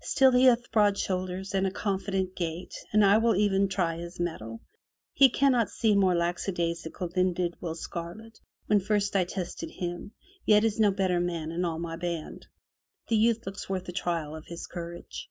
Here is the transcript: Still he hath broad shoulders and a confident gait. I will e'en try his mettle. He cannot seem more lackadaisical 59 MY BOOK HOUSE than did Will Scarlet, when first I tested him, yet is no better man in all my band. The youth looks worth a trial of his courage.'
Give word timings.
Still 0.00 0.30
he 0.32 0.44
hath 0.44 0.72
broad 0.72 0.96
shoulders 0.96 1.52
and 1.52 1.66
a 1.66 1.70
confident 1.70 2.34
gait. 2.34 2.74
I 2.94 3.18
will 3.18 3.36
e'en 3.36 3.68
try 3.68 3.98
his 3.98 4.18
mettle. 4.18 4.62
He 5.12 5.28
cannot 5.28 5.68
seem 5.68 5.98
more 5.98 6.14
lackadaisical 6.14 7.08
59 7.08 7.10
MY 7.10 7.28
BOOK 7.28 7.36
HOUSE 7.36 7.40
than 7.42 7.50
did 7.50 7.60
Will 7.60 7.74
Scarlet, 7.74 8.40
when 8.68 8.80
first 8.80 9.14
I 9.14 9.24
tested 9.24 9.72
him, 9.72 10.12
yet 10.46 10.64
is 10.64 10.80
no 10.80 10.90
better 10.90 11.20
man 11.20 11.52
in 11.52 11.66
all 11.66 11.78
my 11.78 11.96
band. 11.96 12.46
The 13.08 13.16
youth 13.18 13.44
looks 13.44 13.68
worth 13.68 13.86
a 13.86 13.92
trial 13.92 14.34
of 14.34 14.46
his 14.46 14.66
courage.' 14.66 15.28